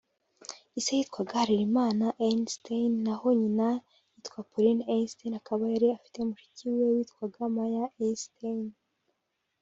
Ise 0.77 0.91
yitwaga 0.99 1.37
Helimani 1.47 2.07
Einstein 2.25 2.91
naho 3.05 3.27
nyina 3.39 3.67
yiwa 4.23 4.41
Poline 4.51 4.83
Einstein 4.93 5.33
akaba 5.39 5.63
yari 5.73 5.87
afite 5.97 6.17
mushiki 6.27 6.65
we 6.75 6.85
witwaga 6.95 7.43
Maya 7.55 7.83
Einstein 8.01 8.61